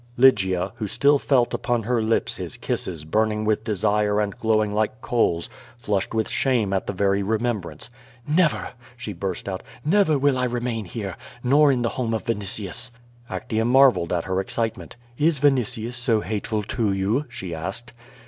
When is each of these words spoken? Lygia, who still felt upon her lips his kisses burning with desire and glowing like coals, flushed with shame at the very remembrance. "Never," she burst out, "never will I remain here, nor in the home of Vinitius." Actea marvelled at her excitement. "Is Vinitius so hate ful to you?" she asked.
Lygia, 0.17 0.71
who 0.77 0.87
still 0.87 1.19
felt 1.19 1.53
upon 1.53 1.83
her 1.83 2.01
lips 2.01 2.37
his 2.37 2.57
kisses 2.57 3.05
burning 3.05 3.45
with 3.45 3.63
desire 3.63 4.19
and 4.19 4.35
glowing 4.39 4.71
like 4.71 4.99
coals, 4.99 5.47
flushed 5.77 6.11
with 6.11 6.27
shame 6.27 6.73
at 6.73 6.87
the 6.87 6.91
very 6.93 7.21
remembrance. 7.21 7.91
"Never," 8.27 8.69
she 8.97 9.13
burst 9.13 9.47
out, 9.47 9.61
"never 9.85 10.17
will 10.17 10.39
I 10.39 10.45
remain 10.45 10.85
here, 10.85 11.17
nor 11.43 11.71
in 11.71 11.83
the 11.83 11.89
home 11.99 12.15
of 12.15 12.25
Vinitius." 12.25 12.89
Actea 13.29 13.63
marvelled 13.67 14.11
at 14.11 14.23
her 14.23 14.39
excitement. 14.39 14.95
"Is 15.19 15.37
Vinitius 15.37 15.93
so 15.97 16.21
hate 16.21 16.47
ful 16.47 16.63
to 16.63 16.91
you?" 16.91 17.25
she 17.29 17.53
asked. 17.53 17.93